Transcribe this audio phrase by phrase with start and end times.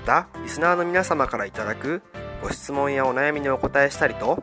[0.00, 2.02] またリスナーの皆様からいただく
[2.42, 4.42] ご質問やお悩みにお答えしたりと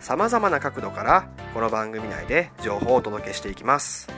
[0.00, 4.08] さまざまな角度からこの番組内で情報をお届けしていきます。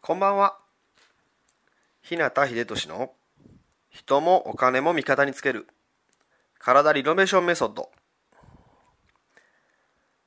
[0.00, 0.56] こんばんは。
[2.00, 3.12] 日向秀俊の
[3.90, 5.66] 人もお金も味方につける
[6.58, 7.90] 体リノベーションメソッド。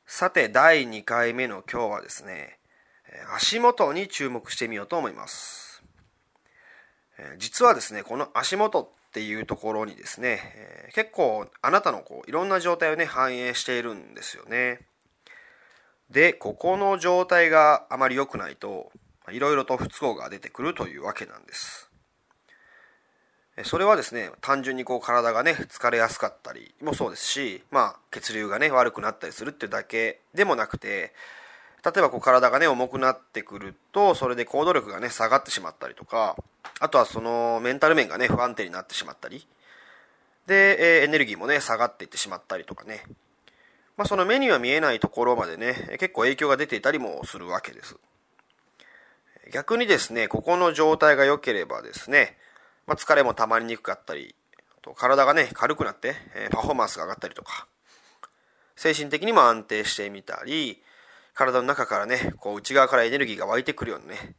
[0.06, 2.60] さて第2回目の今日はですね
[3.36, 5.73] 足元に注目してみようと思います。
[7.32, 14.80] え実はですねこの足元っていうところにですねえ結構あなたのこういろんな状態をね反映しているんですよね。
[16.10, 18.92] でここの状態があまり良くないと
[19.32, 21.90] いろいろと不都合が出てくるというわけなんです。
[23.64, 31.14] それはですね単純にこう体がね疲れやすかったりもそうですし、まあ、血流がね悪くなったりするっていうだけでもなくて
[31.86, 36.36] 例えばこう体がね重くなってくるとそれで行動力がね下がってしまったりとか
[36.80, 39.46] あとはそのメンタル面がね不安定になってしまったり
[40.48, 43.04] で、えエネルギーもね下がっていってしまったりとかね、
[43.98, 47.98] まあ、その目には見えないところまでね結構影響が出ていたりもするわけです。
[49.52, 52.38] 逆にですねここの状態が良ければですね
[52.86, 54.36] まあ、疲れもたまりにくかったり
[54.82, 57.68] と体がね軽くなって、えパフォーマンスが上がったりとか
[58.76, 60.82] 精神的にも安定してみたり
[61.34, 64.36] 体の中からねこう内側からエネルギーが湧いてくるようなね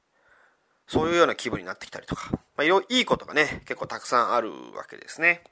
[0.87, 5.43] そういうような気分になってきたりとか、まあ、いいいことがね結構たくさんあるわけですね。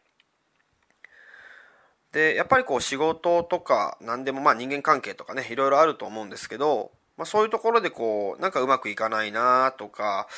[2.13, 10.29] でやっぱりこう仕事とか何でもまあ人間関係とかねいろいろあると思うんですけどまあ、そういうところでこうなんかうまくいかないなとか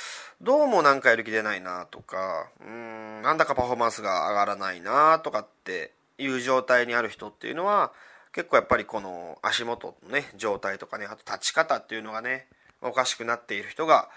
[0.42, 7.92] どうもなんかやる気出ないなとかうんなんだかパフォーマンスが上がらないなとかっていう状態にある人っていうのは
[8.34, 12.48] 結構やっぱりこの足元のね状態とかねあと立ち方っていうのがね
[12.82, 14.08] おかしくなっている人が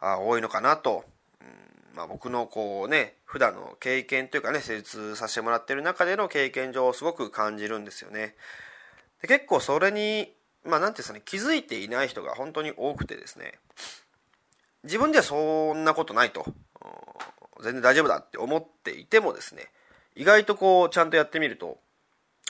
[0.00, 1.04] 多いのかなと、
[1.40, 8.34] うんまあ、僕のこうね普段の経験というかね施術させてもらってる中での経験上すごく感じるんですよね。
[9.22, 10.32] で結構それに
[10.64, 13.54] まあ何ていうんですかね気づいていない人が本当に多くてですね。
[14.82, 16.44] 自分ではそんなことないと。
[17.62, 19.68] 全然大丈夫だって思っていてもですね
[20.16, 21.78] 意外とこうちゃんとやってみると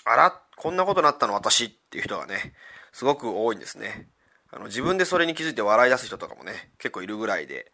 [0.04, 2.52] あらっこんなことなったの私っていう人がね
[2.92, 4.08] すごく多いんですね
[4.52, 7.72] あの自分でそれに気づいて笑い出す人とかもね結構いるぐらいで、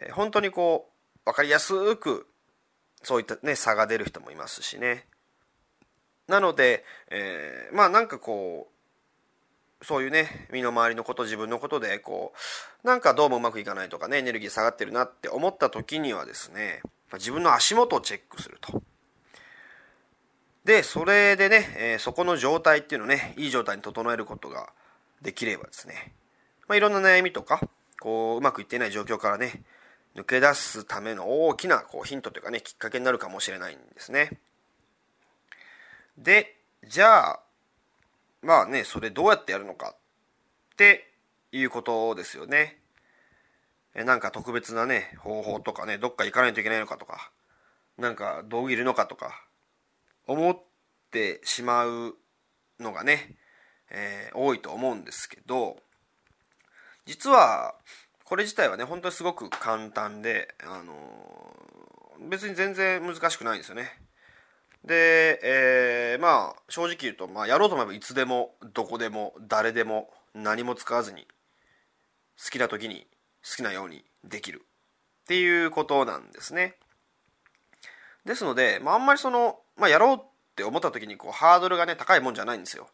[0.00, 2.26] えー、本当にこう分かりやすく
[3.04, 5.06] そういったね差が出る人もいますしね
[6.26, 8.66] なので、えー、まあなんかこ
[9.80, 12.32] うそういうね身の回りのこと自分のことでこ
[12.82, 16.80] うなんかどうもうまくいかないとかねエネルギー下がってるなって思った時にはですね
[17.12, 18.82] 自分の足元をチェックすると。
[20.66, 24.72] でそれでね、えー、そこの状態っていうのをねいい状態に整えることが
[25.22, 26.12] できればですね、
[26.66, 27.60] まあ、いろんな悩みとか
[28.00, 29.62] こううまくいっていない状況からね
[30.16, 34.40] 抜け出すための大きなこうヒントというかねきっかけになるかもしれないんですね。
[36.18, 36.56] で
[36.88, 37.40] じゃあ
[38.42, 41.12] まあねそれどうやってやるのかって
[41.52, 42.80] いうことですよね。
[43.94, 47.30] えなんか特別なね方法とかねどっか行かないといけないのかとか
[47.98, 49.45] なんか道具いるのかとか
[50.26, 50.58] 思っ
[51.10, 52.16] てしまう
[52.80, 53.36] のがね、
[53.90, 55.76] えー、多いと思うんですけど
[57.06, 57.74] 実は
[58.24, 63.92] これ自体はね本当にすごく簡単で、あのー、別に全然難しくないんですよね。
[64.84, 71.26] で、えー、まあ正直言うと、まあ、やろうと思えばいつでもどこでも誰でも何も使わずに
[72.42, 73.06] 好きな時に
[73.44, 74.62] 好きなようにできる
[75.24, 76.76] っていうことなんですね。
[78.24, 80.20] ですので、まあ、あんまりその、まあ、やろうっ
[80.54, 82.88] て思った時にこうハードルがね高いもんじゃないんですよ。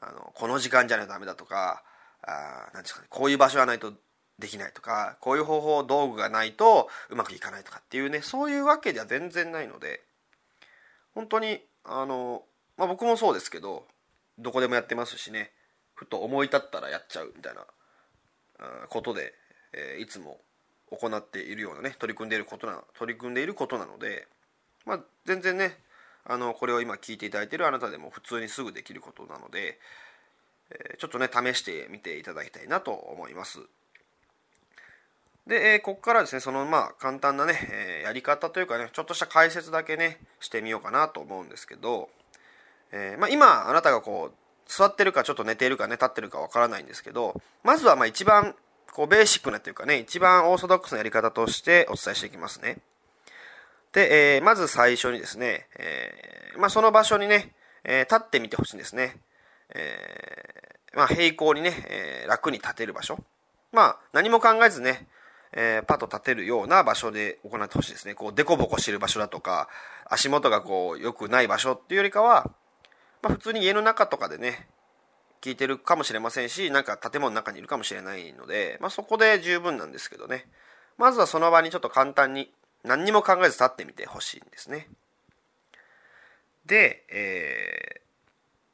[0.00, 1.82] あのこの時間じゃないとダメだとか
[2.22, 3.92] あなんですかねこういう場所はないと
[4.38, 10.00] できないとかこういう方法道具がないとうまくいかないとかっていうねそういうわけでは全然ないので
[11.14, 12.42] 本当にあの、
[12.78, 13.84] まあ、僕もそうですけど
[14.38, 15.50] どこでもやってますしね
[15.94, 17.66] ふと思い立ったらやっちゃうみたいな
[18.88, 19.34] ことで、
[19.72, 20.38] えー、いつも
[20.90, 24.26] 行っているようなね取り組んでいることな取り組んでいることなので、
[24.86, 25.76] まあ、全然ね
[26.24, 29.78] あのこれを今聞いていただいているあなたでも普通にすぐできることなので、
[30.70, 33.60] えー、ちょっとね試してみていただきたいなと思います。
[35.46, 42.08] で、えー、ここからですねそのまあ簡単なね、えー、やり方というかねちょっとした解説だけねしてみようかなと思うんですけど、
[42.92, 44.34] えーまあ、今あなたがこう
[44.70, 48.54] 座ってるかちょっと寝てるかね立ってるかわからないんですけどまずはまあ一番
[48.92, 52.78] こうベーシックなというかね一番オーソドックスなやり方としてお伝えしていきますね
[53.92, 57.52] で、えー、まず最初にですね、えーまあ、その場所にね、
[57.84, 59.16] えー、立ってみてほしいんですね、
[59.74, 63.18] えーまあ、平行にね、えー、楽に立てる場所
[63.72, 65.06] まあ何も考えずね
[65.52, 68.14] えー、パッと立てるような場所で行ってほしいですね。
[68.14, 69.68] こう、デコボコしてる場所だとか、
[70.08, 72.50] 足元がこう、良くない場所っていうよりかは、
[73.22, 74.68] まあ、普通に家の中とかでね、
[75.40, 80.46] 聞いてるかもしれませんし、なんか建物の中にいるかもしれないので、まあ、そこで十分なんですけどね。
[80.98, 82.52] まずはその場にちょっと簡単に
[82.84, 84.88] 何にも考えず立ってみてほしいんですね。
[86.66, 88.00] で、え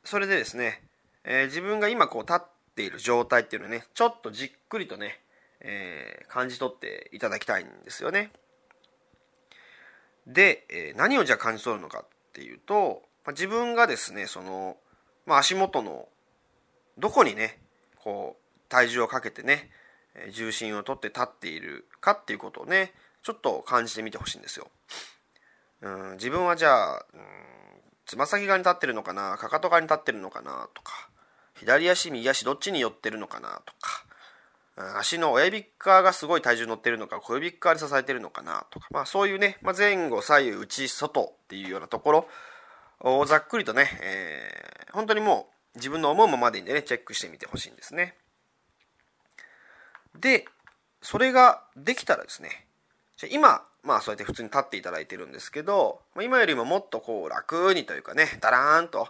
[0.05, 0.83] ー、それでですね、
[1.25, 5.21] えー、自分が今こう立っている状態っていうのをね、ちょっとじっくりとね、
[5.61, 8.31] えー、感じ取っていただきたいんですよね。
[10.27, 14.77] で、えー、何をじゃあ感じ取るのかっていうと、まあ、自分がですねその、
[15.25, 16.09] まあ、足元の
[16.99, 17.59] どこにね
[17.97, 19.71] こう体重をかけてね
[20.33, 22.93] 重心をとって立っているかっていうことをね
[23.27, 24.69] ちょっと感じてみてほしいんですよ。
[25.81, 27.07] うん自分はじゃあ
[28.07, 31.11] つま先側に立ってるのかなかかと側に立ってるのかなとか
[31.57, 42.29] 左足右足どっちに寄ってるのかなとか足の親指側がすごい体重乗ってるのか小指側で支えてるのかなとか、まあ、そういうね、まあ、前後左右内外っていうようなところ
[43.01, 48.15] をざっくりとね、えー、本当にもう自分の思うままでいいんでねチェックしてみてほしいんですね
[50.21, 50.45] で
[51.03, 52.66] それができたらですね
[53.31, 59.09] 今まあそうやって普通に立っていただいてるんですけど今よりももっとこう楽にというかねダラーンと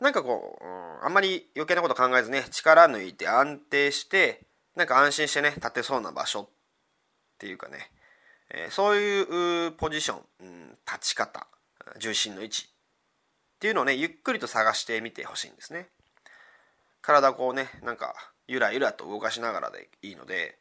[0.00, 4.42] なんかこう、うん、あんまり余計なこと考えずね力抜いて安定して
[4.74, 6.48] なんか安心してね立てそうな場所っ
[7.38, 7.90] ていうかね、
[8.50, 11.46] えー、そういうポジション、うん、立ち方
[12.00, 15.86] 重心の位置っていうのをねゆっくりと探してみてほしいんですね。
[17.02, 18.14] 体こうねなんか
[18.48, 20.58] ゆらゆらと動かしながらでいいので、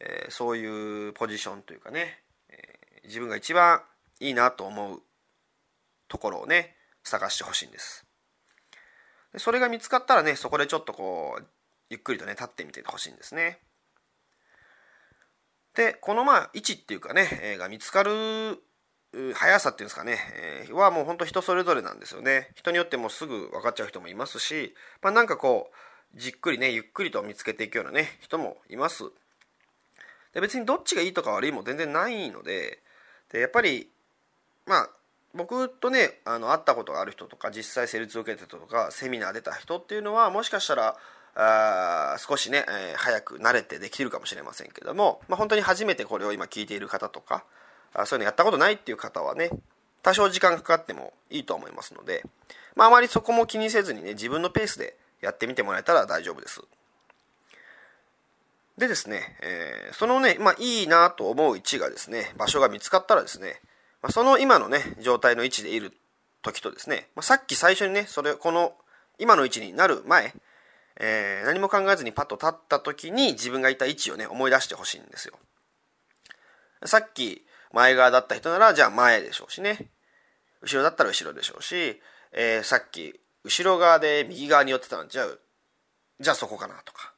[0.00, 2.18] えー、そういうポジションというかね、
[3.04, 3.82] 自分が一番
[4.20, 5.02] いいなと思う
[6.08, 8.06] ところをね探してほしいんです
[9.32, 11.44] でそれが見つかったらねそこでちょっとこう
[11.90, 13.58] ゆっくりとね立ってみてほしいんですね。
[15.74, 18.62] でこのまあ位置っていうかね、えー、が見つかる
[19.34, 22.50] 速さっていうんですかね、えー、はもうほんと人それぞれなんですよね。
[22.54, 25.70] 人によってもすぐ分かっちゃう人もいますし、まあ、なんかこ
[26.14, 29.04] うじっくりねゆっくりと見つけていくようなね人もいます。
[30.32, 32.80] で別にどっちがいいとか悪いも全然ないので
[33.34, 33.88] でやっぱり
[34.64, 34.90] まあ
[35.34, 40.96] 僕とねあの会ったことがある人とか実際施術を受けてたとかセミナー出た人っていうのはもしかしたら
[41.34, 47.44] あ少しね、えー、早く慣れてできるかもしれませんけども、まあ、本当に初めてこれを今聞いている方とか
[47.92, 49.50] あそういうのやったことないっていう方はね
[50.04, 52.22] 多少時間かかってもいいと思いますので、
[52.76, 56.62] ま、あまりそこも気にせずにね自分のペースでやってみてもらえたら大丈夫です。
[58.78, 63.60] でですね、えー、そのね、まあ、いいなと思う位置がですね場所が見つかったらですね、
[64.02, 65.92] まあ、その今のね状態の位置でいる
[66.42, 68.74] 時とですね、まあ、さっき最初にねそれこの
[69.18, 70.34] 今の位置になる前
[71.00, 75.34] えー、何も考えずにパッと立った時に自分がいた位置をね思い出してほしいんですよ。
[76.84, 79.88] さっき前側だった人ならじゃあ前でしょうしね。
[80.62, 82.00] 後ろだったら後ろでしょうし、
[82.32, 85.26] えー、さっき後ろ側で右側に寄ってたのじゃあ
[86.20, 87.13] じゃあそこかなとか。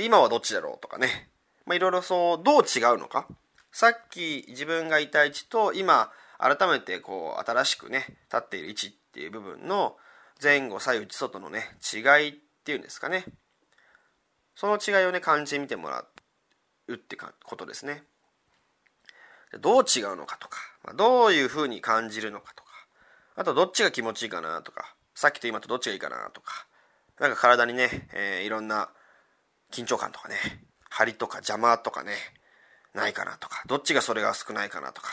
[0.00, 1.28] で今はどっちだろうとかね。
[1.66, 3.28] まあいろいろそうどう違うのか。
[3.70, 9.98] さっき自分がいた位置と今改めてこう新しくね立っている位置っていう部分の
[10.42, 13.26] 前後左右内外のね違いっていうんですかね。
[14.56, 16.02] その違いをね感じてみてもら
[16.88, 18.02] うってことですね。
[19.60, 20.60] どう違うのかとか。
[20.96, 22.70] どういうふうに感じるのかとか。
[23.36, 24.94] あとどっちが気持ちいいかなとか。
[25.14, 26.66] さっきと今とどっちがいいかなとか。
[27.18, 28.88] なんか体にね、えー、いろんな
[29.70, 30.36] 緊張感とかね
[30.88, 32.12] 張りとか邪魔とかね
[32.94, 35.08] ないかなとかどっちがそれが少ないかなとか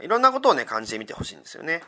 [0.00, 1.82] いろんなことをね感じてみてほしいんですよね。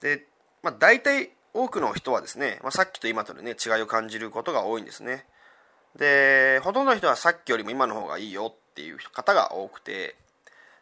[0.00, 0.26] で
[0.62, 5.26] まあ、大体多くの人はですね、まあ、さっきと今とでね違いを感じることが多いんですね。
[5.96, 10.16] でほとんどの人はさっきよりも今の方がいいよっていう方が多くて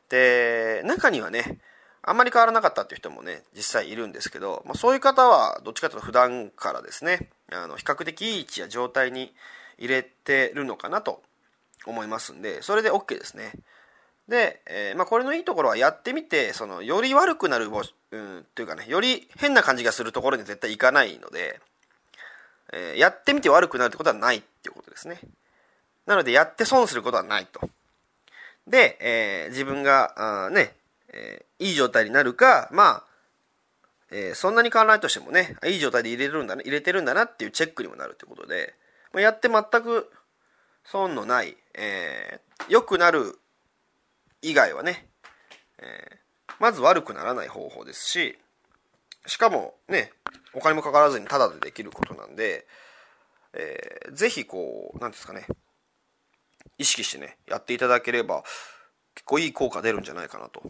[0.08, 1.58] で中にはね
[2.04, 9.32] あんまり変わらなかったっていう人もね実際いるんですけど、まあ、そういう方はどっちかというと普段からですねあの比較的いい位置や状態に
[9.78, 11.22] 入れてるのかなと
[11.86, 13.52] 思いますんでそれで OK ですね。
[14.28, 21.60] で、えー、まあ、これのいいところはやってみてそのより悪くなるうんっていうかねより変な感じがするところに絶対行かないので、
[22.72, 25.18] えー、やってみて悪くなるってことはないっていうことですね。
[26.06, 27.60] なのでやって損することはないと。
[28.66, 30.74] で、えー、自分があね
[31.12, 33.04] えー、いい状態になるか、まあ、
[34.10, 38.74] えー、そんなに変わらないとしてもね、いい状態で入れるんだな、入れてるんだなっていうチェックにもなるということで、
[39.12, 40.10] まあ、やって全く
[40.84, 43.38] 損のない、えー、良くなる
[44.42, 45.08] 以外はね、
[45.78, 48.38] えー、まず悪くならない方法ですし、
[49.26, 50.12] しかもね、
[50.52, 52.66] お金もかからずにタダでできることなんで、
[53.54, 55.46] えー、ぜひこう、なんですかね、
[56.78, 58.42] 意識してね、やっていただければ、
[59.14, 60.62] 結構いい効果出るんじゃないかなと。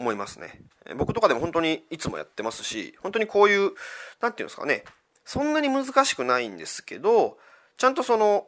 [0.00, 0.62] 思いますね。
[0.96, 3.72] 僕とかでも本当にいつもやってますし、本当にこういう、
[4.20, 4.84] 何て言うんですかね、
[5.24, 7.38] そんなに難しくないんですけど、
[7.76, 8.46] ちゃんとその、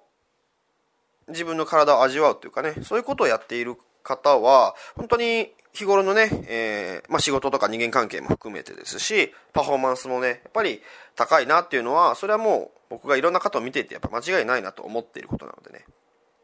[1.29, 10.83] 自分の体を味わうというかね、そういうことをやっている方は、本当に日頃のね、えー、まあ、仕事とか人間関係も含めてですし、パフォーマンスもね、やっぱり
[11.17, 15.85] 高いなっていうのは、それはもう僕がいろんな方を見ていて、やっぱ間違いないなと思っていることなのでね。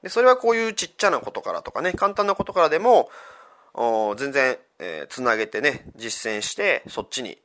[0.02, 3.10] でそれはこういうちっちゃなことからとかね、簡単なことからでも、
[4.16, 7.38] 全然、えー、つなげてね実践してそっちに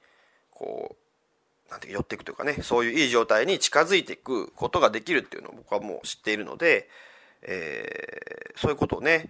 [0.52, 0.96] こ
[1.68, 6.88] うなんて寄っていくというかねそういういい状態に近づいていくことができるっていうのを僕はもう知っているので、
[7.42, 9.30] えー、そういうことをね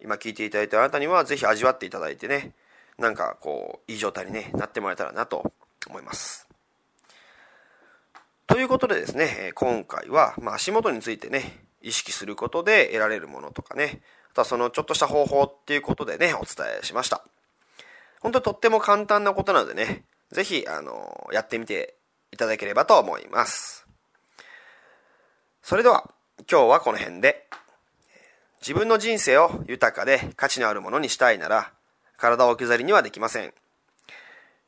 [0.00, 2.52] 今聞いていただいたあなたには是非味わっていただいてね
[2.98, 5.52] なんかこういい状態に、ね、なってもらえたらなと
[5.88, 6.48] 思います。
[8.46, 17.22] ということでですね今回は、まあ、足元についてね意識することで得られるものとかねあとはそのちょっとした方法っていうことでね、お伝えしました。
[18.20, 21.96] 本当にとっても簡単なことなのでね、ぜひ、あの、やってみて
[22.30, 23.86] いただければと思います。
[25.62, 26.10] それでは、
[26.50, 27.46] 今日はこの辺で、
[28.62, 31.70] 自分の人生を豊かで価値のあるものにしたいなら、
[32.16, 33.52] 体を置き去りにはできません。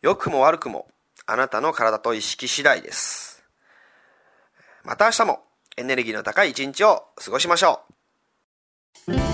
[0.02, 0.88] 良くも悪くも、
[1.24, 3.42] あなたの体と意識次第です。
[4.82, 5.44] また明日も
[5.78, 7.80] エネルギーの高い一日を過ごしましょ
[9.08, 9.33] う。